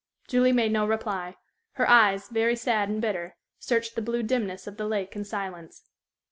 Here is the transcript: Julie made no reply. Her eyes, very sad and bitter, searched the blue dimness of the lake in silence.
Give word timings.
Julie 0.27 0.51
made 0.51 0.71
no 0.71 0.87
reply. 0.87 1.37
Her 1.73 1.87
eyes, 1.87 2.27
very 2.29 2.55
sad 2.55 2.89
and 2.89 2.99
bitter, 2.99 3.35
searched 3.59 3.93
the 3.95 4.01
blue 4.01 4.23
dimness 4.23 4.65
of 4.65 4.77
the 4.77 4.87
lake 4.87 5.15
in 5.15 5.25
silence. 5.25 5.83